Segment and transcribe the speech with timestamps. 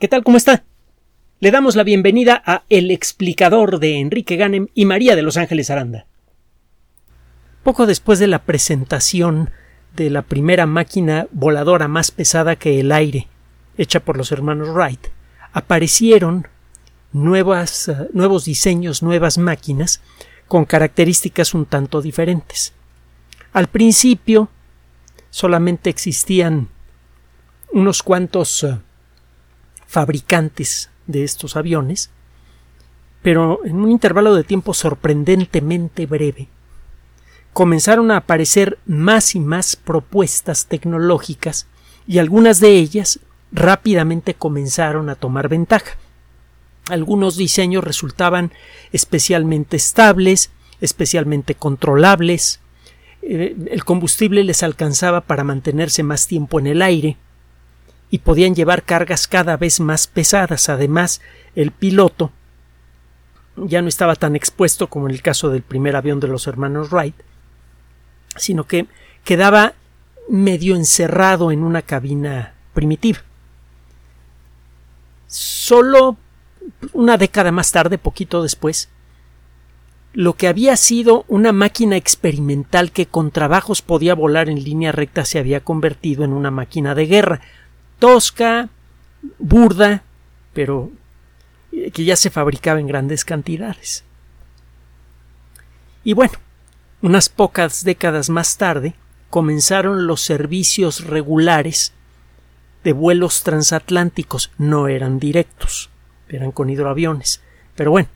[0.00, 0.24] ¿Qué tal?
[0.24, 0.64] ¿Cómo está?
[1.38, 5.70] Le damos la bienvenida a El explicador de Enrique Ganem y María de Los Ángeles
[5.70, 6.06] Aranda.
[7.62, 9.50] Poco después de la presentación
[9.94, 13.28] de la primera máquina voladora más pesada que el aire,
[13.78, 15.06] hecha por los hermanos Wright,
[15.52, 16.48] aparecieron
[17.12, 20.02] nuevas, uh, nuevos diseños, nuevas máquinas
[20.48, 22.72] con características un tanto diferentes.
[23.52, 24.48] Al principio
[25.30, 26.68] solamente existían
[27.72, 28.80] unos cuantos uh,
[29.94, 32.10] fabricantes de estos aviones,
[33.22, 36.48] pero en un intervalo de tiempo sorprendentemente breve
[37.52, 41.68] comenzaron a aparecer más y más propuestas tecnológicas
[42.08, 43.20] y algunas de ellas
[43.52, 45.96] rápidamente comenzaron a tomar ventaja.
[46.88, 48.50] Algunos diseños resultaban
[48.90, 50.50] especialmente estables,
[50.80, 52.58] especialmente controlables,
[53.22, 57.16] eh, el combustible les alcanzaba para mantenerse más tiempo en el aire,
[58.14, 60.68] y podían llevar cargas cada vez más pesadas.
[60.68, 61.20] Además,
[61.56, 62.30] el piloto
[63.56, 66.92] ya no estaba tan expuesto como en el caso del primer avión de los hermanos
[66.92, 67.16] Wright,
[68.36, 68.86] sino que
[69.24, 69.72] quedaba
[70.28, 73.18] medio encerrado en una cabina primitiva.
[75.26, 76.16] Solo
[76.92, 78.90] una década más tarde, poquito después,
[80.12, 85.24] lo que había sido una máquina experimental que con trabajos podía volar en línea recta
[85.24, 87.40] se había convertido en una máquina de guerra,
[87.98, 88.68] tosca,
[89.38, 90.02] burda,
[90.52, 90.90] pero
[91.72, 94.04] eh, que ya se fabricaba en grandes cantidades.
[96.02, 96.34] Y bueno,
[97.02, 98.94] unas pocas décadas más tarde
[99.30, 101.92] comenzaron los servicios regulares
[102.84, 104.50] de vuelos transatlánticos.
[104.58, 105.90] No eran directos,
[106.28, 107.40] eran con hidroaviones.
[107.74, 108.08] Pero bueno,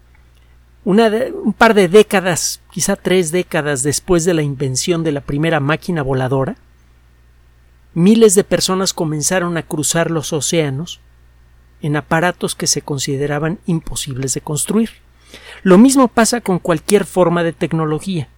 [0.85, 5.61] una un par de décadas, quizá tres décadas después de la invención de la primera
[5.61, 6.57] máquina voladora,
[7.95, 11.01] miles de personas comenzaron a cruzar los océanos
[11.81, 14.91] en aparatos que se consideraban imposibles de construir.
[15.63, 18.29] Lo mismo pasa con cualquier forma de tecnología.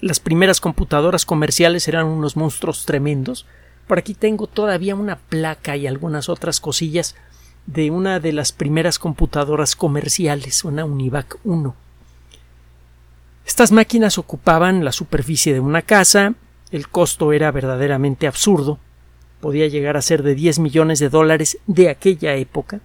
[0.00, 3.46] Las primeras computadoras comerciales eran unos monstruos tremendos.
[3.86, 7.16] Por aquí tengo todavía una placa y algunas otras cosillas
[7.66, 11.74] de una de las primeras computadoras comerciales, una Univac 1.
[13.46, 16.34] Estas máquinas ocupaban la superficie de una casa,
[16.70, 18.78] el costo era verdaderamente absurdo,
[19.40, 22.80] podía llegar a ser de 10 millones de dólares de aquella época.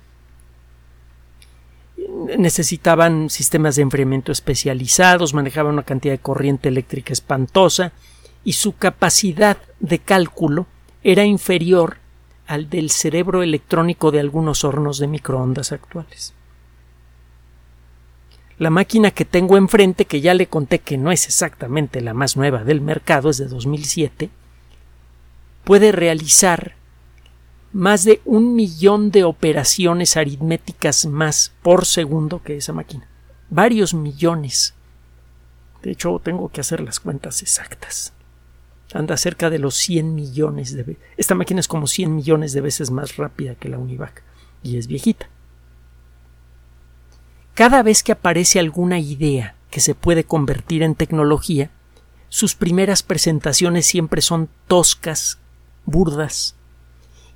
[2.37, 7.93] Necesitaban sistemas de enfriamiento especializados, manejaban una cantidad de corriente eléctrica espantosa
[8.43, 10.67] y su capacidad de cálculo
[11.03, 11.97] era inferior
[12.45, 16.33] al del cerebro electrónico de algunos hornos de microondas actuales.
[18.59, 22.37] La máquina que tengo enfrente, que ya le conté que no es exactamente la más
[22.37, 24.29] nueva del mercado, es de 2007,
[25.63, 26.75] puede realizar
[27.71, 33.07] más de un millón de operaciones aritméticas más por segundo que esa máquina.
[33.49, 34.75] Varios millones.
[35.81, 38.13] De hecho, tengo que hacer las cuentas exactas.
[38.93, 41.03] Anda cerca de los 100 millones de veces.
[41.17, 44.23] Esta máquina es como 100 millones de veces más rápida que la Univac
[44.61, 45.27] y es viejita.
[47.53, 51.69] Cada vez que aparece alguna idea que se puede convertir en tecnología,
[52.29, 55.37] sus primeras presentaciones siempre son toscas,
[55.85, 56.55] burdas.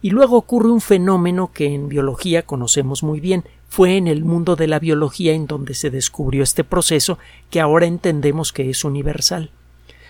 [0.02, 3.44] Y luego ocurre un fenómeno que en biología conocemos muy bien.
[3.70, 7.20] Fue en el mundo de la biología en donde se descubrió este proceso
[7.52, 9.52] que ahora entendemos que es universal.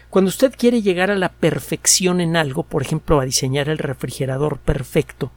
[0.10, 4.58] Cuando usted quiere llegar a la perfección en algo, por ejemplo, a diseñar el refrigerador
[4.60, 5.32] perfecto,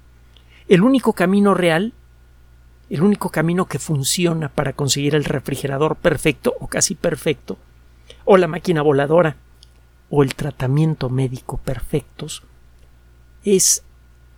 [0.68, 1.92] el único camino real
[2.90, 7.56] el único camino que funciona para conseguir el refrigerador perfecto o casi perfecto,
[8.24, 9.36] o la máquina voladora,
[10.10, 12.42] o el tratamiento médico perfectos,
[13.44, 13.84] es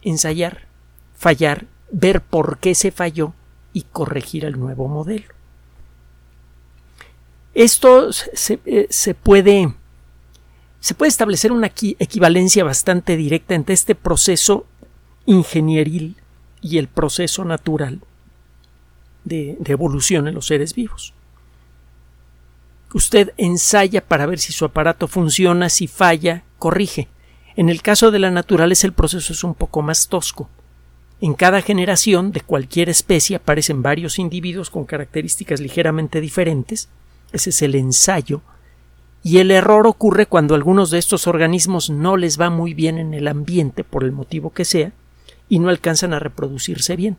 [0.02, 0.66] ensayar,
[1.16, 3.32] fallar, ver por qué se falló
[3.72, 5.32] y corregir el nuevo modelo.
[7.54, 9.74] Esto se, eh, puede
[10.80, 14.66] se puede establecer una equivalencia bastante directa entre este proceso
[15.26, 16.16] ingenieril
[16.60, 18.00] y el proceso natural
[19.24, 21.14] de, evolución en los seres vivos.
[22.94, 27.08] Usted ensaya para ver si su aparato funciona, si falla, corrige.
[27.56, 30.48] En el caso de la naturaleza el proceso es un poco más tosco.
[31.20, 36.88] En cada generación de cualquier especie aparecen varios individuos con características ligeramente diferentes.
[37.32, 38.42] Ese es el ensayo.
[39.22, 43.14] Y el error ocurre cuando algunos de estos organismos no les va muy bien en
[43.14, 44.92] el ambiente por el motivo que sea
[45.48, 47.16] y no alcanzan a reproducirse bien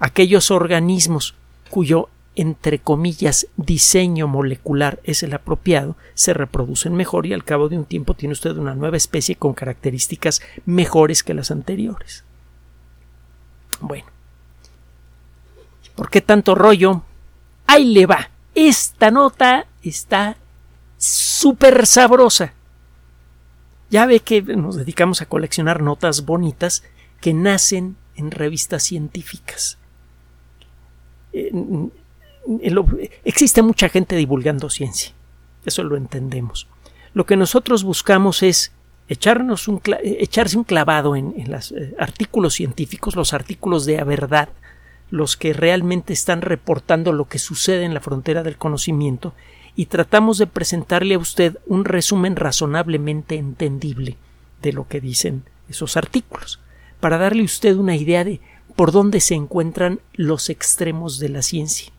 [0.00, 1.34] aquellos organismos
[1.70, 7.76] cuyo entre comillas diseño molecular es el apropiado se reproducen mejor y al cabo de
[7.76, 12.24] un tiempo tiene usted una nueva especie con características mejores que las anteriores.
[13.80, 14.06] Bueno,
[15.94, 17.02] ¿por qué tanto rollo?
[17.66, 18.30] Ahí le va.
[18.54, 20.36] Esta nota está
[20.98, 22.54] súper sabrosa.
[23.90, 26.84] Ya ve que nos dedicamos a coleccionar notas bonitas
[27.20, 29.79] que nacen en revistas científicas.
[33.24, 35.12] Existe mucha gente divulgando ciencia.
[35.64, 36.66] Eso lo entendemos.
[37.12, 38.72] Lo que nosotros buscamos es
[39.08, 44.48] echarnos un, echarse un clavado en, los eh, artículos científicos, los artículos de verdad,
[45.10, 49.34] los que realmente están reportando lo que sucede en la frontera del conocimiento
[49.74, 54.16] y tratamos de presentarle a usted un resumen razonablemente entendible
[54.62, 56.60] de lo que dicen esos artículos,
[57.00, 58.40] para darle a usted una idea de
[58.80, 61.92] por dónde se encuentran los extremos de la ciencia,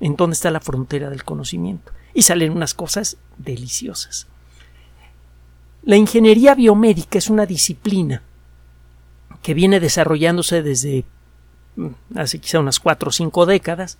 [0.00, 1.92] en dónde está la frontera del conocimiento.
[2.12, 4.26] Y salen unas cosas deliciosas.
[5.82, 8.22] La ingeniería biomédica es una disciplina
[9.40, 11.06] que viene desarrollándose desde
[11.76, 13.96] mm, hace quizá unas cuatro o cinco décadas.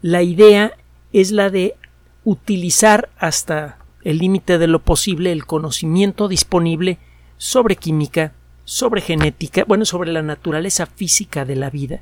[0.00, 0.74] La idea
[1.12, 1.74] es la de
[2.22, 6.98] utilizar hasta el límite de lo posible el conocimiento disponible
[7.36, 8.32] sobre química,
[8.64, 12.00] sobre genética, bueno, sobre la naturaleza física de la vida,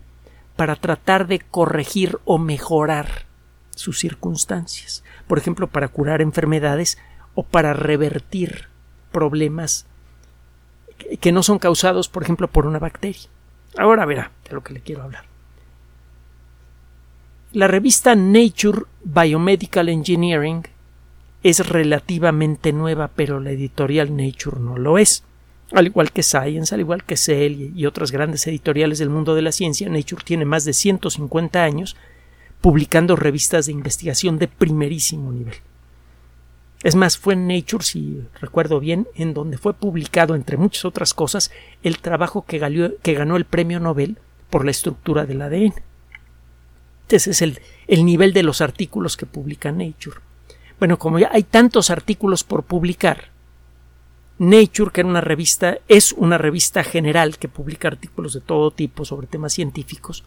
[0.57, 3.27] para tratar de corregir o mejorar
[3.75, 5.03] sus circunstancias.
[5.27, 6.99] Por ejemplo, para curar enfermedades
[7.35, 8.69] o para revertir
[9.11, 9.87] problemas
[11.21, 13.29] que no son causados, por ejemplo, por una bacteria.
[13.77, 15.25] Ahora verá de lo que le quiero hablar.
[17.53, 20.63] La revista Nature Biomedical Engineering
[21.43, 25.25] es relativamente nueva, pero la editorial Nature no lo es.
[25.75, 29.43] Al igual que Science, al igual que Cell y otras grandes editoriales del mundo de
[29.43, 31.97] la ciencia, Nature tiene más de 150 años
[32.61, 35.55] publicando revistas de investigación de primerísimo nivel.
[36.83, 41.15] Es más, fue en Nature, si recuerdo bien, en donde fue publicado, entre muchas otras
[41.15, 41.51] cosas,
[41.83, 44.19] el trabajo que, ganó el premio Nobel
[44.51, 45.75] por la estructura del ADN.
[47.09, 50.21] Ese es el, el nivel de los artículos que publica Nature.
[50.79, 53.32] Bueno, como ya hay tantos artículos por publicar,
[54.43, 59.05] Nature, que era una revista, es una revista general que publica artículos de todo tipo
[59.05, 60.25] sobre temas científicos,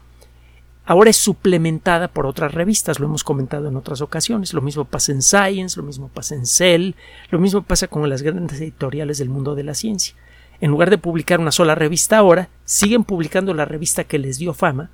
[0.86, 4.54] ahora es suplementada por otras revistas, lo hemos comentado en otras ocasiones.
[4.54, 6.94] Lo mismo pasa en Science, lo mismo pasa en Cell,
[7.30, 10.16] lo mismo pasa con las grandes editoriales del mundo de la ciencia.
[10.62, 14.54] En lugar de publicar una sola revista ahora, siguen publicando la revista que les dio
[14.54, 14.92] fama,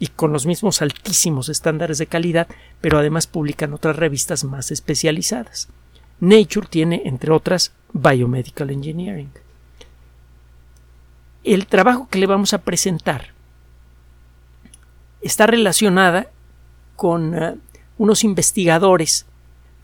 [0.00, 2.48] y con los mismos altísimos estándares de calidad,
[2.80, 5.68] pero además publican otras revistas más especializadas.
[6.20, 9.30] Nature tiene, entre otras, Biomedical Engineering.
[11.44, 13.32] El trabajo que le vamos a presentar
[15.20, 16.30] está relacionada
[16.96, 17.54] con eh,
[17.98, 19.26] unos investigadores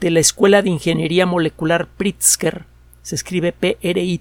[0.00, 2.64] de la Escuela de Ingeniería Molecular Pritzker,
[3.02, 4.20] se escribe P-R-I-T-Z-K-E-R,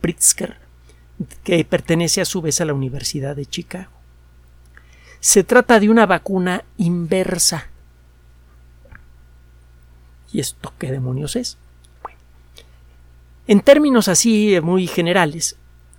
[0.00, 0.56] Pritzker,
[1.42, 3.90] que pertenece a su vez a la Universidad de Chicago.
[5.20, 7.68] Se trata de una vacuna inversa.
[10.34, 11.56] ¿Y esto qué demonios es?
[13.46, 15.56] en términos así muy generales,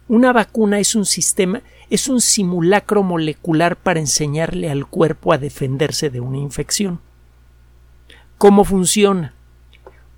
[0.08, 6.10] una vacuna es un sistema, es un simulacro molecular para enseñarle al cuerpo a defenderse
[6.10, 7.00] de una infección.
[8.38, 9.34] ¿Cómo funciona?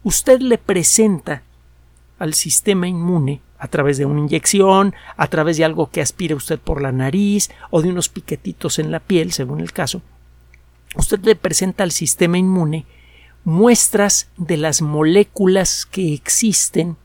[0.03, 1.43] Usted le presenta
[2.17, 6.59] al sistema inmune a través de una inyección, a través de algo que aspire usted
[6.59, 10.01] por la nariz o de unos piquetitos en la piel, según el caso,
[10.95, 12.85] usted le presenta al sistema inmune
[13.47, 16.97] muestras de las moléculas que existen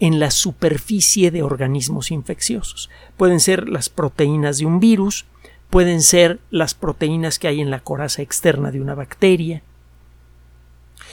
[0.00, 2.90] en la superficie de organismos infecciosos.
[3.16, 5.24] Pueden ser las proteínas de un virus,
[5.70, 9.62] pueden ser las proteínas que hay en la coraza externa de una bacteria.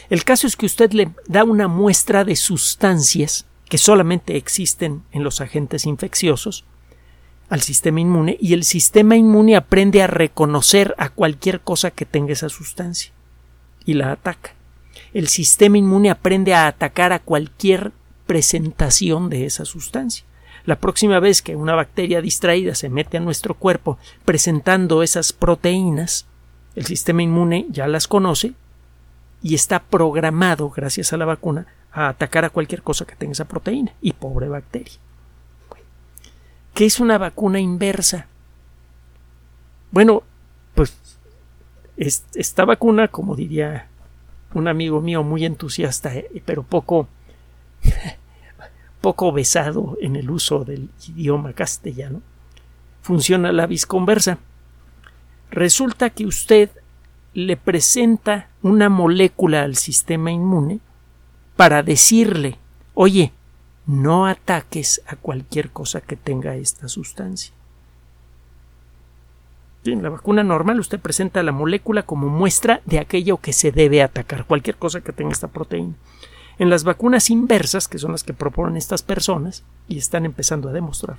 [0.09, 5.23] El caso es que usted le da una muestra de sustancias que solamente existen en
[5.23, 6.65] los agentes infecciosos
[7.49, 12.33] al sistema inmune y el sistema inmune aprende a reconocer a cualquier cosa que tenga
[12.33, 13.11] esa sustancia
[13.85, 14.55] y la ataca.
[15.13, 17.91] El sistema inmune aprende a atacar a cualquier
[18.25, 20.25] presentación de esa sustancia.
[20.65, 26.27] La próxima vez que una bacteria distraída se mete a nuestro cuerpo presentando esas proteínas,
[26.75, 28.53] el sistema inmune ya las conoce
[29.41, 33.45] y está programado, gracias a la vacuna, a atacar a cualquier cosa que tenga esa
[33.45, 33.93] proteína.
[34.01, 34.93] Y pobre bacteria.
[36.73, 38.27] ¿Qué es una vacuna inversa?
[39.91, 40.23] Bueno,
[40.73, 40.95] pues
[41.97, 43.89] esta vacuna, como diría
[44.53, 47.07] un amigo mío muy entusiasta, eh, pero poco
[49.01, 52.21] poco besado en el uso del idioma castellano,
[53.01, 54.37] funciona la visconversa.
[55.49, 56.69] Resulta que usted
[57.33, 60.79] le presenta una molécula al sistema inmune
[61.55, 62.57] para decirle,
[62.93, 63.33] oye,
[63.87, 67.53] no ataques a cualquier cosa que tenga esta sustancia.
[69.83, 74.03] En la vacuna normal usted presenta la molécula como muestra de aquello que se debe
[74.03, 75.95] atacar, cualquier cosa que tenga esta proteína.
[76.59, 80.73] En las vacunas inversas, que son las que proponen estas personas y están empezando a
[80.73, 81.17] demostrar,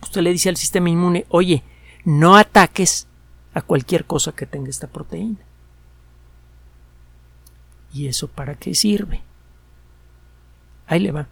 [0.00, 1.62] usted le dice al sistema inmune, oye,
[2.04, 3.06] no ataques
[3.52, 5.40] a cualquier cosa que tenga esta proteína.
[7.92, 9.22] ¿Y eso para qué sirve?
[10.86, 11.28] Ahí le va.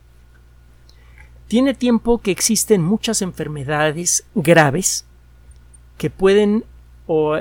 [1.49, 5.07] Tiene tiempo que existen muchas enfermedades graves
[5.99, 6.65] que pueden
[7.07, 7.39] o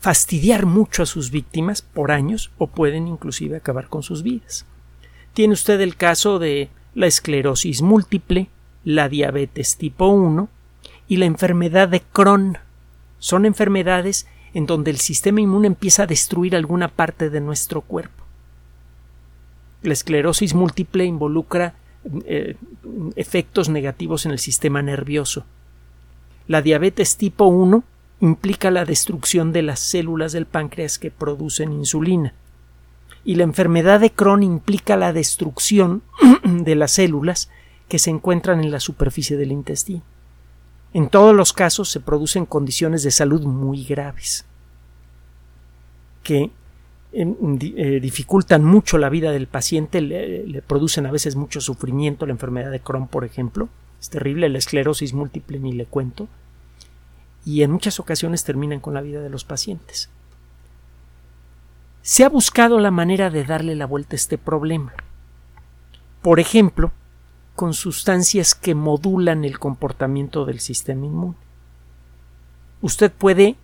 [0.00, 4.64] fastidiar mucho a sus víctimas por años o pueden inclusive acabar con sus vidas.
[5.34, 8.48] Tiene usted el caso de la esclerosis múltiple,
[8.84, 10.48] la diabetes tipo 1
[11.08, 12.58] y la enfermedad de Crohn.
[13.18, 18.24] Son enfermedades en donde el sistema inmune empieza a destruir alguna parte de nuestro cuerpo.
[19.82, 21.74] La esclerosis múltiple involucra
[22.24, 22.56] eh,
[23.16, 25.44] efectos negativos en el sistema nervioso.
[26.48, 27.84] La diabetes tipo 1
[28.20, 32.34] implica la destrucción de las células del páncreas que producen insulina.
[33.24, 36.02] Y la enfermedad de Crohn implica la destrucción
[36.42, 37.50] de las células
[37.88, 40.02] que se encuentran en la superficie del intestino.
[40.94, 44.46] En todos los casos se producen condiciones de salud muy graves
[46.22, 46.50] que
[47.12, 52.70] eh, dificultan mucho la vida del paciente, le, producen a veces mucho sufrimiento, la enfermedad
[52.70, 53.68] de Crohn, por ejemplo,
[54.00, 56.28] es terrible, la esclerosis múltiple ni le cuento,
[57.44, 60.10] y en muchas ocasiones terminan con la vida de los pacientes.
[62.02, 64.92] Se ha buscado la manera de darle la vuelta a este problema.
[66.22, 66.92] Por ejemplo,
[67.58, 71.34] con sustancias que modulan el comportamiento del sistema inmune.
[72.80, 73.56] Usted puede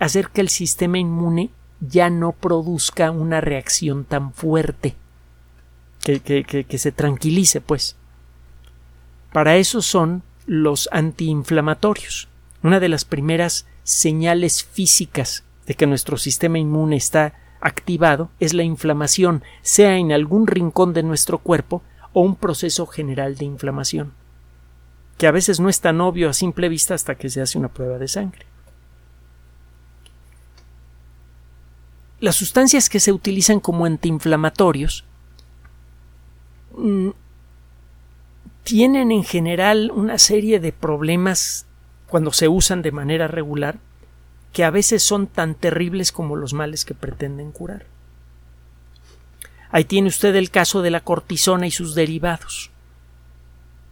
[0.00, 1.50] hacer que el sistema inmune
[1.80, 4.96] ya no produzca una reacción tan fuerte,
[6.02, 7.94] que, que, se tranquilice, pues.
[9.32, 12.29] Para eso son los antiinflamatorios.
[12.62, 18.62] Una de las primeras señales físicas de que nuestro sistema inmune está activado es la
[18.62, 24.12] inflamación, sea en algún rincón de nuestro cuerpo o un proceso general de inflamación,
[25.18, 27.68] que a veces no es tan obvio a simple vista hasta que se hace una
[27.68, 28.46] prueba de sangre.
[32.20, 35.04] Las sustancias que se utilizan como antiinflamatorios
[36.76, 37.10] mm,
[38.62, 41.66] tienen en general una serie de problemas
[42.10, 43.78] cuando se usan de manera regular
[44.52, 47.86] que a veces son tan terribles como los males que pretenden curar.
[49.70, 52.70] Ahí tiene usted el caso de la cortisona y sus derivados.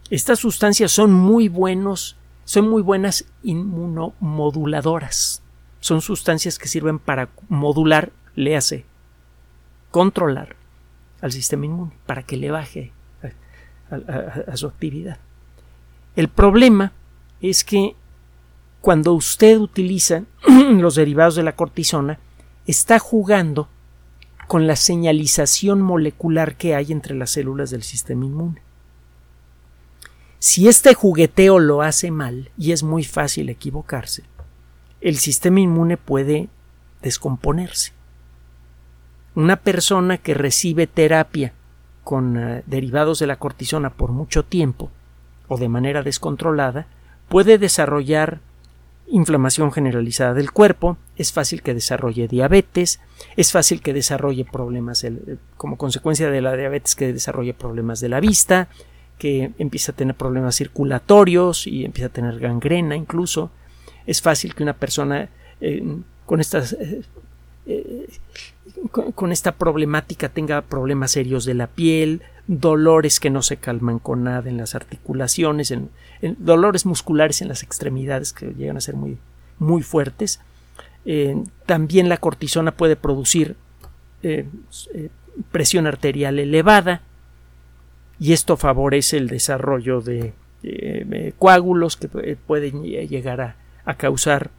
[0.09, 5.41] Estas sustancias son muy buenos, son muy buenas inmunomoduladoras.
[5.79, 8.85] Son sustancias que sirven para modular le hace
[9.91, 10.55] controlar
[11.21, 12.91] al sistema inmune para que le baje
[13.91, 15.17] a, su actividad.
[16.15, 16.91] El problema
[17.41, 17.95] es que
[18.81, 22.19] cuando usted utiliza los derivados de la cortisona,
[22.65, 23.67] está jugando
[24.47, 28.61] con la señalización molecular que hay entre las células del sistema inmune.
[30.39, 34.23] Si este jugueteo lo hace mal, y es muy fácil equivocarse,
[35.01, 36.49] el sistema inmune puede
[37.01, 37.91] descomponerse.
[39.35, 41.53] Una persona que recibe terapia
[42.03, 44.89] con eh, derivados de la cortisona por mucho tiempo
[45.47, 46.87] o de manera descontrolada
[47.27, 48.39] puede desarrollar
[49.11, 52.99] inflamación generalizada del cuerpo, es fácil que desarrolle diabetes,
[53.35, 55.05] es fácil que desarrolle problemas
[55.57, 58.69] como consecuencia de la diabetes que desarrolle problemas de la vista,
[59.17, 63.51] que empieza a tener problemas circulatorios y empieza a tener gangrena incluso.
[64.05, 65.83] Es fácil que una persona eh,
[66.25, 66.75] con estas
[67.65, 68.07] eh,
[68.91, 74.23] con, esta problemática tenga problemas serios de la piel, dolores que no se calman con
[74.23, 75.89] nada en las articulaciones, en,
[76.39, 79.17] dolores musculares en las extremidades que llegan a ser muy,
[79.59, 80.41] muy fuertes.
[81.05, 83.55] Eh, también la cortisona puede producir
[84.23, 84.45] eh,
[84.93, 85.09] eh,
[85.51, 87.01] presión arterial elevada
[88.19, 90.33] y esto favorece el desarrollo de
[91.37, 94.51] coágulos que pueden llegar a causar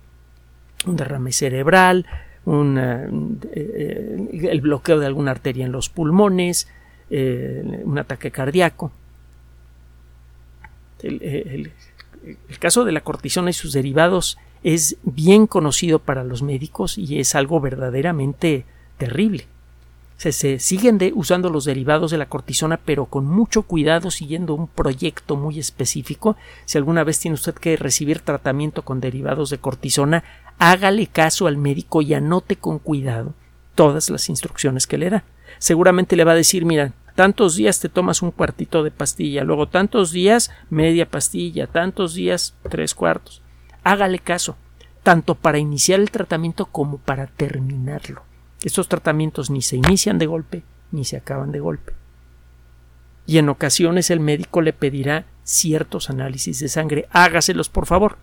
[0.87, 2.07] un derrame cerebral,
[2.47, 6.69] eh, el bloqueo de alguna arteria en los pulmones,
[7.11, 8.93] eh, un ataque cardíaco.
[11.03, 11.73] El,
[12.59, 17.35] caso de la cortisona y sus derivados es bien conocido para los médicos y es
[17.35, 18.65] algo verdaderamente
[18.99, 19.47] terrible.
[20.19, 25.35] Se, siguen usando los derivados de la cortisona, pero con mucho cuidado, siguiendo un proyecto
[25.35, 26.37] muy específico.
[26.67, 30.23] Si alguna vez tiene usted que recibir tratamiento con derivados de cortisona,
[30.59, 33.33] hágale caso al médico y anote con cuidado
[33.75, 35.25] todas las instrucciones que le da.
[35.59, 39.69] Seguramente le va a decir, mira, tantos días te tomas un cuartito de pastilla, luego
[39.69, 43.43] tantos días media pastilla, tantos días tres cuartos.
[43.85, 44.57] Hágale caso.
[45.03, 48.23] tanto para iniciar el tratamiento como para terminarlo.
[48.63, 50.63] Estos tratamientos ni se inician de golpe
[50.93, 51.95] ni se acaban de golpe.
[53.27, 57.07] Y en ocasiones el médico le pedirá ciertos análisis de sangre.
[57.11, 58.19] Hágaselos, por favor.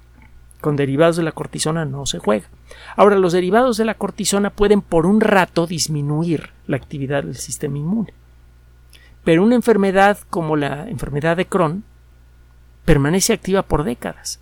[0.60, 2.50] Con derivados de la cortisona no se juega.
[2.96, 7.78] Ahora, los derivados de la cortisona pueden por un rato disminuir la actividad del sistema
[7.78, 8.14] inmune.
[9.28, 11.84] Pero una enfermedad como la enfermedad de Crohn
[12.86, 14.40] permanece activa por décadas.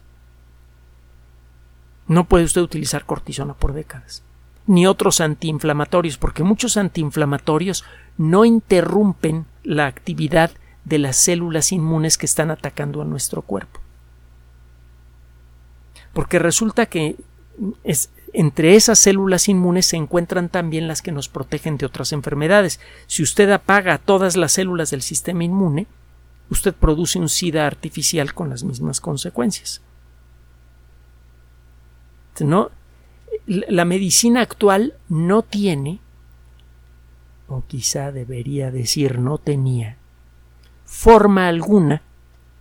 [2.07, 4.21] No puede usted utilizar cortisona por décadas.
[4.67, 7.83] Ni otros antiinflamatorios, porque muchos antiinflamatorios
[8.19, 10.51] no interrumpen la actividad
[10.83, 13.79] de las células inmunes que están atacando a nuestro cuerpo.
[16.13, 17.15] Porque resulta que
[18.35, 22.79] entre esas células inmunes se encuentran también las que nos protegen de otras enfermedades.
[23.07, 25.87] Si usted apaga todas las células del sistema inmune,
[26.49, 29.81] usted produce un SIDA artificial con las mismas consecuencias.
[32.39, 32.71] No,
[33.45, 35.99] la medicina actual no tiene,
[37.47, 39.97] o quizá debería decir no tenía,
[40.85, 42.01] forma alguna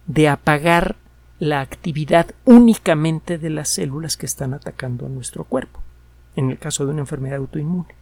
[0.07, 0.97] de apagar
[1.45, 5.83] la actividad únicamente de las células que están atacando a nuestro cuerpo,
[6.37, 7.95] en el caso de una enfermedad autoinmune.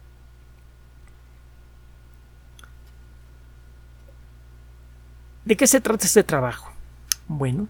[5.43, 6.71] ¿De qué se trata este trabajo?
[7.27, 7.67] Bueno,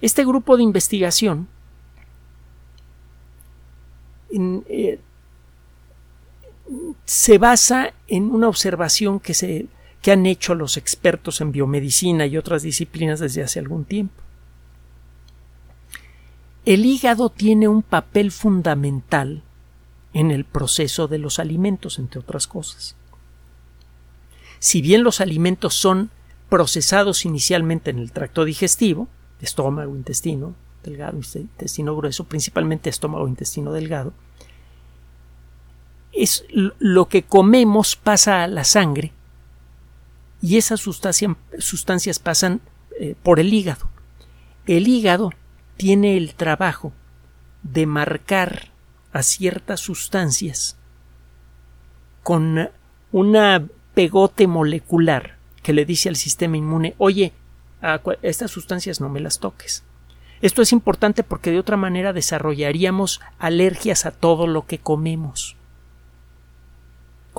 [0.00, 1.46] este grupo de investigación
[4.32, 4.98] eh,
[7.04, 9.66] se basa en una observación que, se,
[10.02, 14.22] que han hecho los expertos en biomedicina y otras disciplinas desde hace algún tiempo.
[16.64, 19.42] El hígado tiene un papel fundamental
[20.12, 22.96] en el proceso de los alimentos, entre otras cosas.
[24.58, 26.10] Si bien los alimentos son
[26.48, 29.08] procesados inicialmente en el tracto digestivo,
[29.40, 34.12] estómago, intestino delgado, intestino grueso, principalmente estómago, intestino delgado,
[36.12, 39.12] es lo que comemos pasa a la sangre
[40.42, 42.60] y esas sustancias pasan
[42.98, 43.90] eh, por el hígado.
[44.66, 45.32] El hígado
[45.76, 46.92] tiene el trabajo
[47.62, 48.70] de marcar
[49.12, 50.76] a ciertas sustancias
[52.22, 52.70] con
[53.12, 57.32] una pegote molecular que le dice al sistema inmune, oye,
[57.82, 59.84] a estas sustancias no me las toques.
[60.42, 65.56] Esto es importante porque de otra manera desarrollaríamos alergias a todo lo que comemos.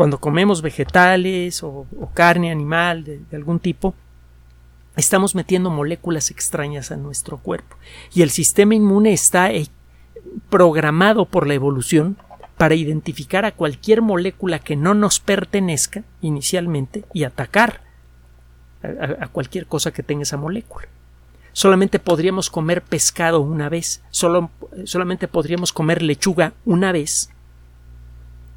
[0.02, 1.86] Cuando comemos vegetales o,
[2.16, 3.94] carne animal de, algún tipo,
[4.96, 7.76] estamos metiendo moléculas extrañas a nuestro cuerpo
[8.12, 9.68] y el sistema inmune está eh,
[10.50, 12.18] programado por la evolución
[12.58, 17.82] para identificar a cualquier molécula que no nos pertenezca inicialmente y atacar
[18.82, 20.88] a, cualquier cosa que tenga esa molécula.
[21.54, 24.50] Solamente podríamos comer pescado una vez, solo,
[24.86, 27.30] solamente podríamos comer lechuga una vez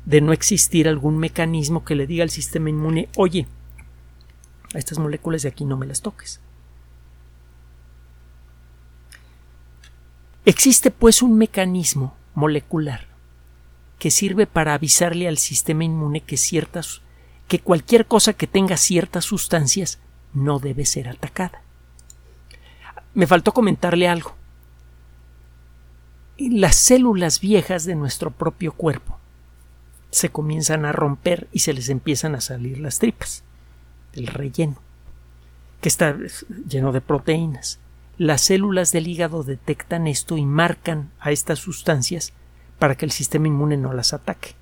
[0.05, 3.47] de no existir algún mecanismo que le diga al sistema inmune oye,
[4.75, 6.40] a estas moléculas de aquí no me las toques.
[10.45, 13.07] Existe pues un mecanismo molecular
[13.99, 17.01] que sirve para avisarle al sistema inmune que ciertas
[17.49, 19.99] que cualquier cosa que tenga ciertas sustancias
[20.33, 21.62] no debe ser atacada.
[23.14, 24.35] Me faltó comentarle algo.
[26.37, 29.21] Las células viejas de nuestro propio cuerpo
[30.14, 33.42] se comienzan a romper y se les empiezan a salir las tripas,
[34.12, 34.77] el relleno,
[35.81, 36.16] que está
[36.68, 37.81] lleno de proteínas.
[38.16, 42.33] Las células del hígado detectan esto y marcan a estas sustancias
[42.79, 44.55] para que el sistema inmune no las ataque.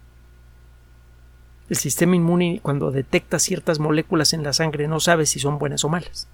[1.68, 5.84] El sistema inmune cuando detecta ciertas moléculas en la sangre no sabe si son buenas
[5.84, 6.28] o malas.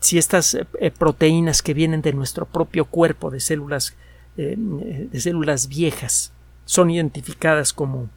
[0.00, 3.96] Si estas eh, eh, proteínas que vienen de nuestro propio cuerpo de células
[4.36, 6.34] eh, de células viejas
[6.70, 8.08] son identificadas como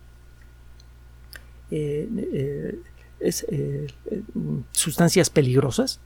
[4.73, 5.99] sustancias peligrosas,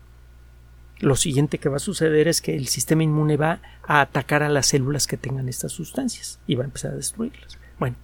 [0.99, 4.49] lo siguiente que va a suceder es que el sistema inmune va a atacar a
[4.49, 7.60] las células que tengan estas sustancias y va a empezar a destruirlas.
[7.79, 7.97] Bueno,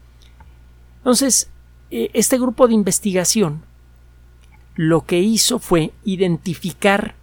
[0.98, 1.50] entonces,
[1.90, 3.64] eh, este grupo de investigación
[4.76, 7.16] lo que hizo fue identificar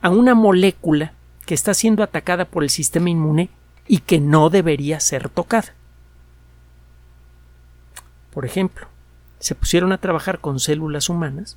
[0.00, 1.12] a una molécula
[1.44, 3.50] que está siendo atacada por el sistema inmune
[3.86, 5.74] y que no debería ser tocada.
[8.32, 8.86] Por ejemplo,
[9.38, 11.56] se pusieron a trabajar con células humanas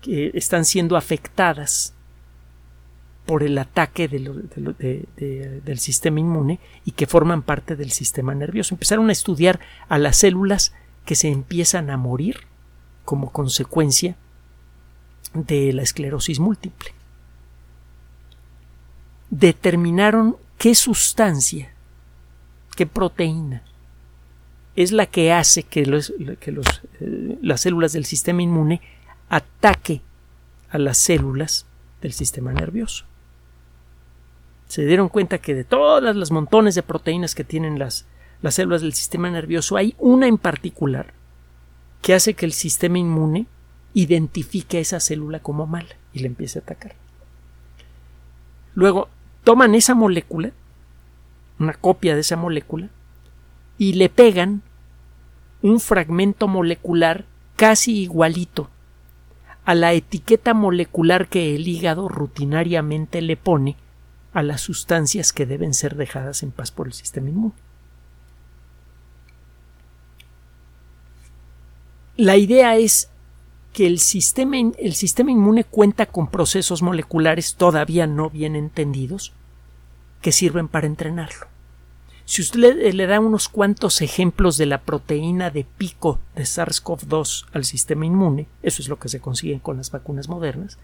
[0.00, 1.92] que están siendo afectadas
[3.26, 8.74] por el ataque del sistema inmune y que forman parte del sistema nervioso.
[8.74, 10.72] Empezaron a estudiar a las células
[11.04, 12.46] que se empiezan a morir
[13.04, 14.16] como consecuencia
[15.34, 16.96] de la esclerosis múltiple.
[19.30, 21.72] determinaron qué sustancia,
[22.76, 23.62] qué proteína
[24.76, 26.66] es la que hace que, los, que los,
[27.00, 28.80] eh, las células del sistema inmune
[29.28, 30.02] ataque
[30.70, 31.66] a las células
[32.02, 33.04] del sistema nervioso.
[34.68, 38.06] Se dieron cuenta que de todas las montones de proteínas que tienen las,
[38.42, 41.14] las células del sistema nervioso, hay una en particular
[42.02, 43.46] que hace que el sistema inmune
[43.94, 46.94] identifique a esa célula como mala y le empiece a atacar.
[48.74, 49.08] Luego
[49.42, 50.52] toman esa molécula,
[51.58, 52.90] una copia de esa molécula,
[53.78, 54.62] y le pegan
[55.62, 57.24] un fragmento molecular
[57.56, 58.68] casi igualito
[59.64, 63.76] a la etiqueta molecular que el hígado rutinariamente le pone
[64.32, 67.54] a las sustancias que deben ser dejadas en paz por el sistema inmune.
[72.16, 73.10] La idea es
[73.72, 79.34] que el sistema, inmune cuenta con procesos moleculares todavía no bien entendidos
[80.22, 81.46] que sirven para entrenarlo.
[82.26, 87.64] Si usted le, da unos cuantos ejemplos de la proteína de pico de SARS-CoV-2 al
[87.64, 90.76] sistema inmune, eso es lo que se consigue con las vacunas modernas,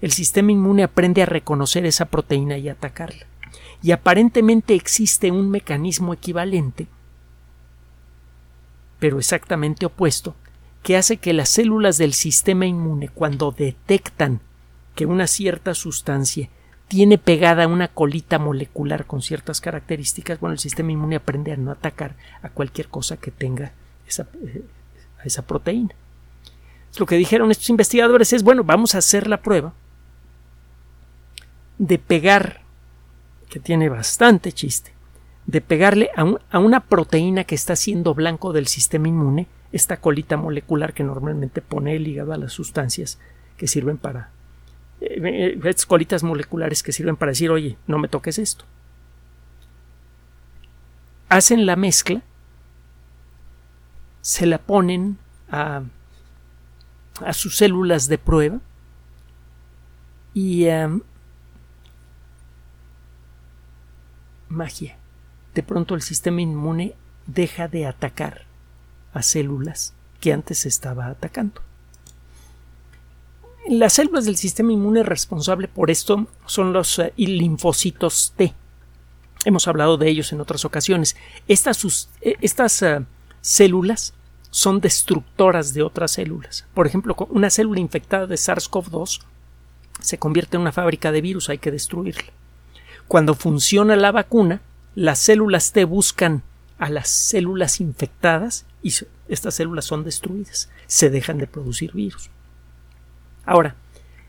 [0.00, 3.26] el sistema inmune aprende a reconocer esa proteína y atacarla.
[3.82, 6.86] Y aparentemente existe un mecanismo equivalente,
[8.98, 10.34] pero exactamente opuesto,
[10.82, 14.40] que hace que las células del sistema inmune, cuando detectan
[14.94, 16.48] que una cierta sustancia
[16.88, 21.72] tiene pegada una colita molecular con ciertas características, bueno, el sistema inmune aprende a no
[21.72, 23.72] atacar a cualquier cosa que tenga
[24.06, 24.62] esa, eh,
[25.24, 25.94] esa proteína.
[26.98, 29.74] Lo que dijeron estos investigadores es, bueno, vamos a hacer la prueba
[31.78, 32.62] de pegar,
[33.50, 34.92] que tiene bastante chiste,
[35.46, 40.36] de pegarle a, a una proteína que está siendo blanco del sistema inmune esta colita
[40.36, 43.18] molecular que normalmente pone el hígado a las sustancias
[43.56, 44.30] que sirven para
[45.00, 48.64] estas colitas moleculares que sirven para decir oye no me toques esto
[51.28, 52.22] hacen la mezcla
[54.22, 55.18] se la ponen
[55.50, 55.82] a,
[57.24, 58.60] a sus células de prueba
[60.34, 61.00] y em,
[64.48, 64.96] magia
[65.54, 66.94] de pronto el sistema inmune
[67.26, 68.42] deja de atacar
[69.12, 71.62] a células que antes estaba atacando.
[73.68, 78.54] Las células del sistema inmune responsable por esto son los eh, linfocitos T.
[79.44, 81.16] Hemos hablado de ellos en otras ocasiones.
[81.48, 83.04] Estas, eh, eh,
[83.40, 84.14] células
[84.50, 86.64] son destructoras de otras células.
[86.74, 89.22] Por ejemplo, una célula infectada de SARS-CoV-2
[90.00, 92.32] se convierte en una fábrica de virus, hay que destruirla.
[93.08, 94.60] Cuando funciona la vacuna,
[94.94, 96.44] las células T buscan
[96.78, 98.94] a las células infectadas y
[99.28, 102.30] estas células son destruidas, se dejan de producir virus.
[103.46, 103.76] Ahora,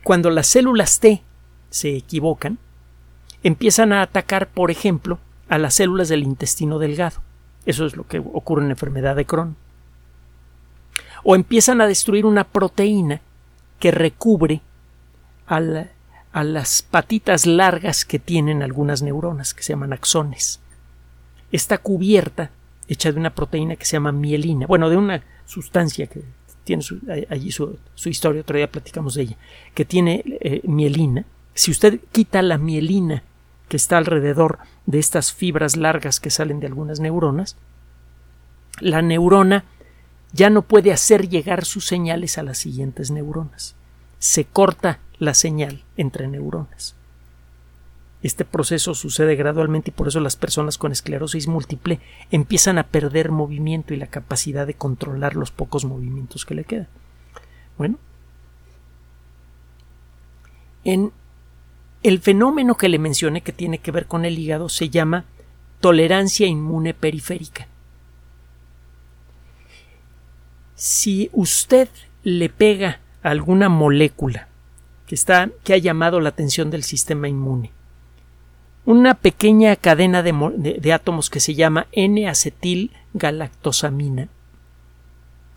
[0.04, 1.22] cuando las células T
[1.70, 2.58] se equivocan,
[3.42, 7.20] empiezan a atacar, por ejemplo, a las células del intestino delgado.
[7.66, 9.56] Eso es lo que ocurre en la enfermedad de Crohn.
[11.24, 13.20] O empiezan a destruir una proteína
[13.80, 14.62] que recubre
[15.46, 20.60] a, las patitas largas que tienen algunas neuronas, que se llaman axones.
[21.50, 22.50] Esta cubierta
[22.86, 26.22] hecha de una proteína que se llama mielina, bueno, de una sustancia que
[26.68, 26.84] tiene
[27.30, 29.36] allí su, historia, otro día platicamos de ella,
[29.74, 31.24] que tiene eh, mielina.
[31.54, 33.22] Si usted quita la mielina
[33.68, 37.56] que está alrededor de estas fibras largas que salen de algunas neuronas,
[38.80, 39.64] la neurona
[40.32, 43.74] ya no puede hacer llegar sus señales a las siguientes neuronas.
[44.18, 46.97] Se corta la señal entre neuronas.
[48.22, 52.00] Este proceso sucede gradualmente y por eso las personas con esclerosis múltiple
[52.32, 56.88] empiezan a perder movimiento y la capacidad de controlar los pocos movimientos que le quedan.
[57.76, 57.98] Bueno,
[60.82, 61.12] en
[62.02, 65.24] el fenómeno que le mencioné que tiene que ver con el hígado se llama
[65.80, 67.68] tolerancia inmune periférica.
[70.74, 71.88] Si usted
[72.24, 74.48] le pega alguna molécula
[75.06, 77.72] que, está, que ha llamado la atención del sistema inmune
[78.88, 84.28] una pequeña cadena de, átomos que se llama N-acetil-galactosamina,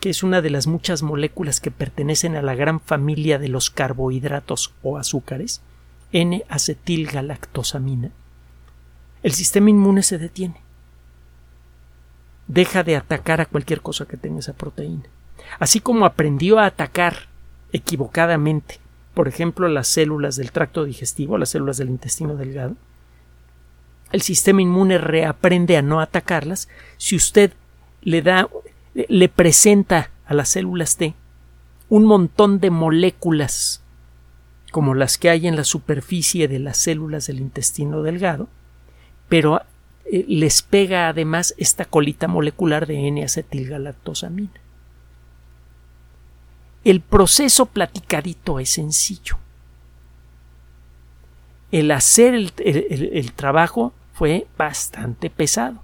[0.02, 3.70] que es una de las muchas moléculas que pertenecen a la gran familia de los
[3.70, 5.62] carbohidratos o azúcares,
[6.12, 8.12] N-acetil-galactosamina,
[9.24, 10.60] el sistema inmune se detiene.
[12.48, 15.06] Deja de atacar a cualquier cosa que tenga esa proteína.
[15.58, 17.30] Así como aprendió a atacar
[17.72, 18.82] equivocadamente,
[19.13, 22.76] por ejemplo, las células del tracto digestivo, las células del intestino delgado,
[24.12, 27.54] el sistema inmune reaprende a no atacarlas si usted
[28.02, 28.47] le da
[28.93, 31.15] le presenta a las células T
[31.89, 33.82] un montón de moléculas
[34.71, 38.47] como las que hay en la superficie de las células del intestino delgado,
[39.28, 39.62] pero
[40.06, 44.62] eh, les pega además esta colita molecular de N-acetilgalactosamina.
[46.86, 49.38] El proceso platicadito es sencillo.
[51.71, 55.81] El hacer el trabajo fue bastante pesado.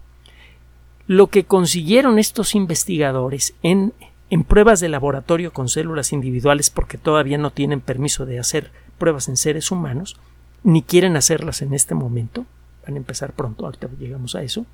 [1.07, 3.93] Lo que consiguieron estos investigadores en
[4.29, 9.27] en pruebas de laboratorio con células individuales porque todavía no tienen permiso de hacer pruebas
[9.27, 10.17] en seres humanos,
[10.61, 12.45] ni quieren hacerlas en este momento,
[12.85, 14.67] van a empezar pronto, ahorita llegamos a eso,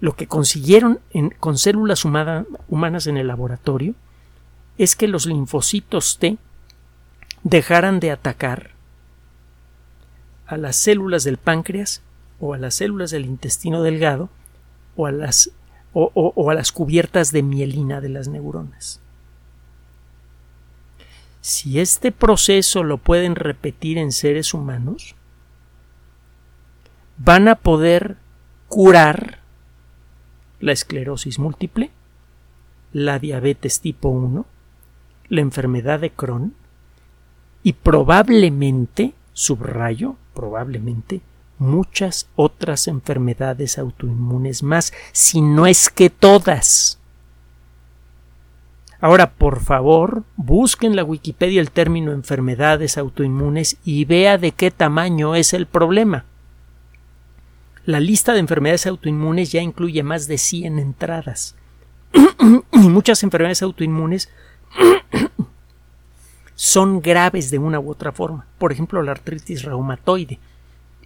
[0.00, 0.98] lo que consiguieron
[1.38, 3.94] con células humanas en el laboratorio
[4.78, 6.38] es que los linfocitos T
[7.44, 8.70] dejaran de atacar
[10.44, 12.02] a las células del páncreas
[12.40, 14.30] o a las células del intestino delgado
[14.96, 15.50] o a las
[15.92, 19.00] o, a las cubiertas de mielina de las neuronas.
[21.40, 25.14] Si este proceso lo pueden repetir en seres humanos,
[27.16, 28.16] van a poder
[28.68, 29.38] curar
[30.60, 31.90] la esclerosis múltiple,
[32.92, 34.46] la diabetes tipo 1,
[35.28, 36.54] la enfermedad de Crohn
[37.62, 41.22] y probablemente, subrayo, probablemente,
[41.58, 46.98] muchas otras enfermedades autoinmunes más, si no es que todas.
[49.00, 54.70] Ahora, por favor, busquen en la Wikipedia el término enfermedades autoinmunes y vea de qué
[54.70, 56.24] tamaño es el problema.
[57.84, 61.54] La lista de enfermedades autoinmunes ya incluye más de 100 entradas.
[62.72, 64.30] y muchas enfermedades autoinmunes
[66.56, 68.46] son graves de una u otra forma.
[68.58, 70.40] Por ejemplo, la artritis reumatoide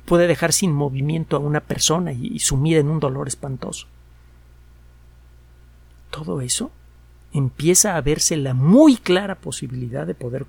[0.04, 3.86] puede dejar sin movimiento a una persona y, sumida en un dolor espantoso.
[6.10, 6.70] Todo eso
[7.32, 10.46] empieza a verse la muy clara posibilidad de poder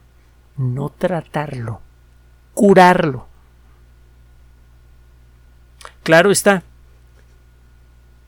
[0.58, 1.82] no tratarlo,
[2.54, 3.28] curarlo.
[6.04, 6.64] Claro está,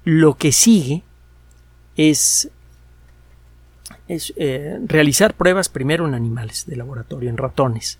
[0.05, 1.03] lo que sigue
[1.97, 2.49] es,
[4.07, 7.99] es eh, realizar pruebas primero en animales de laboratorio, en ratones,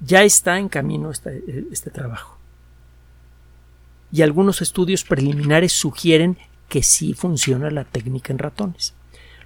[0.00, 2.38] ya está en camino este, trabajo.
[4.12, 6.36] Y algunos estudios preliminares sugieren
[6.68, 8.94] que sí funciona la técnica en ratones.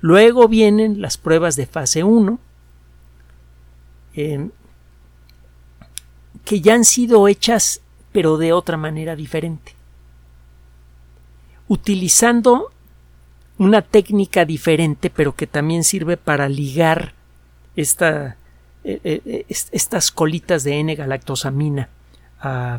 [0.01, 2.38] Luego vienen las pruebas de fase 1,
[4.14, 4.51] em,
[6.45, 7.81] que ya han sido hechas
[8.12, 9.75] pero de otra manera diferente.
[11.67, 12.71] Utilizando
[13.59, 17.14] una técnica diferente pero que también sirve para ligar
[17.77, 18.37] esta
[18.87, 21.88] eh, eh, estas colitas de N-galactosamina
[22.38, 22.79] a,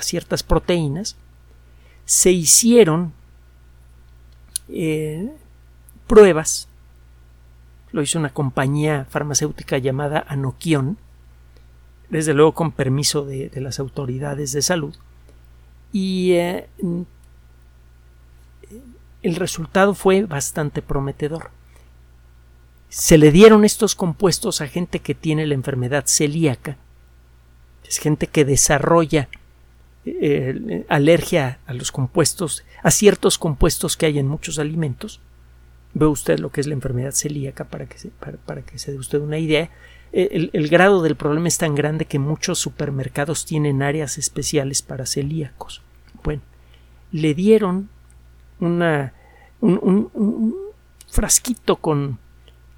[0.00, 1.16] ciertas proteínas,
[2.04, 3.12] se hicieron
[4.68, 5.28] eh,
[6.06, 6.68] pruebas,
[7.90, 10.96] lo hizo una compañía farmacéutica llamada Anoquion,
[12.08, 14.94] desde luego con permiso de, las autoridades de salud,
[15.92, 17.06] y el
[19.24, 21.50] resultado fue bastante prometedor
[22.88, 26.76] se le dieron estos compuestos a gente que tiene la enfermedad celíaca,
[27.88, 29.28] es gente que desarrolla
[30.04, 35.20] eh, alergia a los compuestos, a ciertos compuestos que hay en muchos alimentos.
[35.94, 38.98] Ve usted lo que es la enfermedad celíaca para que se, para, que se dé
[38.98, 39.70] usted una idea.
[40.12, 45.06] El, el, grado del problema es tan grande que muchos supermercados tienen áreas especiales para
[45.06, 45.82] celíacos.
[46.22, 46.42] Bueno,
[47.12, 47.88] le dieron
[48.60, 49.12] una,
[49.60, 50.54] un
[51.08, 52.18] frasquito con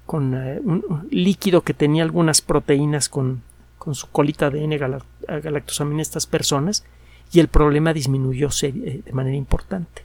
[0.09, 3.43] con eh, un líquido que tenía algunas proteínas con,
[3.77, 6.83] con su colita de N-galactosamina estas personas
[7.31, 10.01] y el problema disminuyó eh, de manera importante.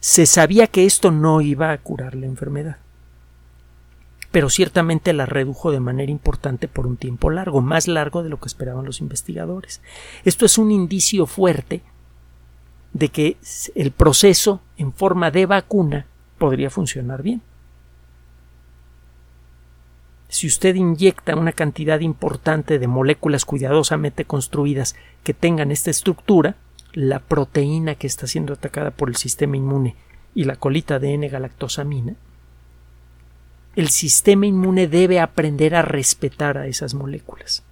[0.00, 2.78] Se sabía que esto no iba a curar la enfermedad,
[4.32, 8.40] pero ciertamente la redujo de manera importante por un tiempo largo, más largo de lo
[8.40, 9.82] que esperaban los investigadores.
[10.24, 11.82] Esto es un indicio fuerte
[12.92, 13.36] de que
[13.76, 16.06] el proceso en forma de vacuna
[16.38, 17.40] podría funcionar bien
[20.32, 26.56] si usted inyecta una cantidad importante de moléculas cuidadosamente construidas que tengan esta estructura,
[26.94, 29.94] la proteína que está siendo atacada por el sistema inmune
[30.34, 32.14] y la colita de N-galactosamina,
[33.76, 37.62] el sistema inmune debe aprender a respetar a esas moléculas.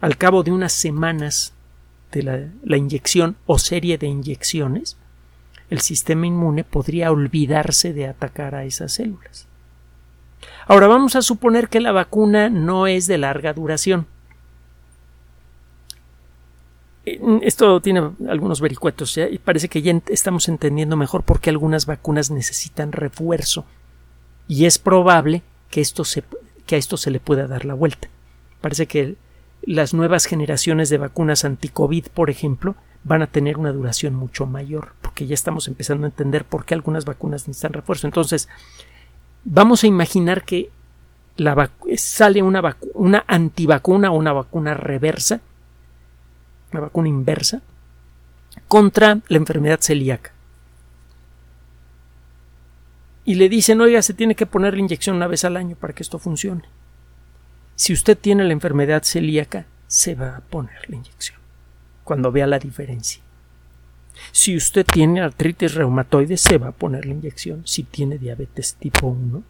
[0.00, 1.54] Al cabo de unas semanas
[2.12, 4.96] de la, la inyección o serie de inyecciones,
[5.70, 9.48] el sistema inmune podría olvidarse de atacar a esas células.
[10.66, 14.06] Ahora vamos a suponer que la vacuna no es de larga duración.
[17.04, 21.86] Eh, esto tiene algunos vericuetos y parece que ya estamos entendiendo mejor por qué algunas
[21.86, 23.64] vacunas necesitan refuerzo.
[24.48, 26.02] Y es probable que esto
[26.66, 28.08] que a esto se le pueda dar la vuelta.
[28.60, 29.16] Parece que
[29.62, 34.92] las nuevas generaciones de vacunas anti-COVID, por ejemplo, van a tener una duración mucho mayor,
[35.00, 38.06] porque ya estamos empezando a entender por qué algunas vacunas necesitan refuerzo.
[38.06, 38.48] Entonces,
[39.46, 40.70] vamos a imaginar que
[41.36, 45.40] la sale una, una antivacuna o una vacuna reversa,
[46.72, 47.62] una vacuna inversa,
[48.68, 50.32] contra la enfermedad celíaca.
[53.24, 55.92] Y le dicen, oiga, se tiene que poner la inyección una vez al año para
[55.92, 56.64] que esto funcione.
[57.74, 61.38] Si usted tiene la enfermedad celíaca, se va a poner la inyección
[62.04, 63.20] cuando vea la diferencia.
[64.32, 67.62] Si usted tiene artritis reumatoide, se va a poner la inyección.
[67.66, 69.42] Si tiene diabetes tipo 1,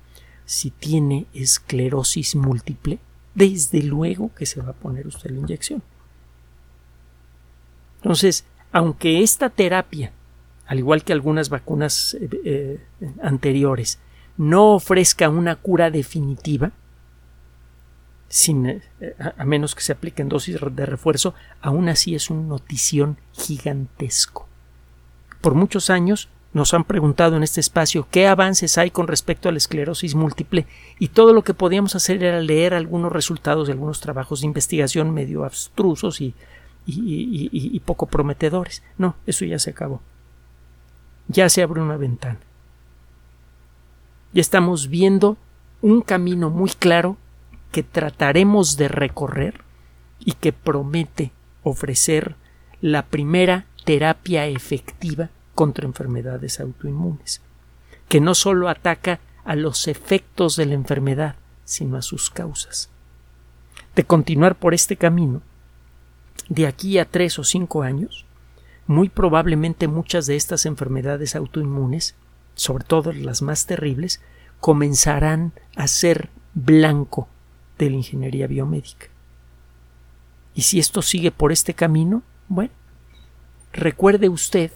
[0.44, 2.98] si tiene esclerosis múltiple,
[3.35, 5.83] desde luego que se va a poner usted la inyección.
[7.96, 10.12] Entonces, aunque esta terapia,
[10.66, 12.81] al igual que algunas vacunas eh, eh,
[13.22, 13.98] anteriores,
[14.37, 16.72] no ofrezca una cura definitiva,
[18.48, 18.83] eh,
[19.37, 24.48] a menos que se apliquen dosis de refuerzo, aún así es un notición gigantesco.
[25.47, 29.53] Por muchos años nos han preguntado en este espacio qué avances hay con respecto a
[29.53, 30.67] la esclerosis múltiple
[30.99, 35.15] y todo lo que podíamos hacer era leer algunos resultados de algunos trabajos de investigación
[35.15, 36.35] medio abstrusos y,
[36.85, 38.83] y poco prometedores.
[38.99, 40.01] No, eso ya se acabó.
[41.29, 42.41] Ya se abre una ventana.
[44.33, 45.37] Ya estamos viendo
[45.81, 47.19] un camino muy claro
[47.71, 49.63] que trataremos de recorrer
[50.19, 51.31] y que promete
[51.63, 52.35] ofrecer
[52.81, 57.40] la primera terapia efectiva contra enfermedades autoinmunes,
[58.09, 62.90] que no solo ataca a los efectos de la enfermedad, sino a sus causas.
[63.97, 65.42] De continuar por este camino,
[66.49, 68.27] de aquí a tres o cinco años,
[68.87, 72.14] muy probablemente muchas de estas enfermedades autoinmunes,
[72.55, 74.21] sobre todo las más terribles,
[74.61, 77.29] comenzarán a ser blanco
[77.79, 79.07] de la ingeniería biomédica.
[80.55, 82.73] Y si esto sigue por este camino, bueno,
[83.73, 84.71] recuerde usted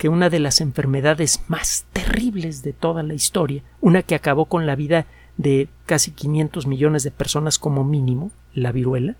[0.00, 4.64] que una de las enfermedades más terribles de toda la historia, una que acabó con
[4.64, 5.04] la vida
[5.36, 9.16] de casi 500 millones de personas como mínimo, la viruela,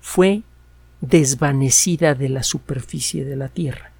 [0.00, 0.42] fue
[1.00, 3.92] desvanecida de la superficie de la Tierra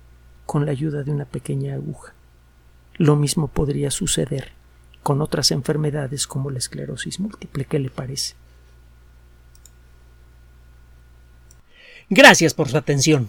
[0.45, 2.15] con la ayuda de una pequeña aguja.
[2.97, 4.51] Lo mismo podría suceder
[5.05, 7.65] con otras enfermedades como la esclerosis múltiple.
[7.65, 8.35] ¿Qué le parece?
[12.11, 13.29] Gracias por su atención.